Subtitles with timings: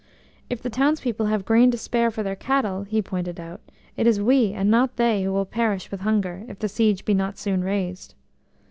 [0.49, 3.61] "If the townspeople have grain to spare for their cattle," he pointed out,
[3.95, 7.13] "it is we, and not they, who will perish with hunger, if the siege be
[7.13, 8.15] not soon raised."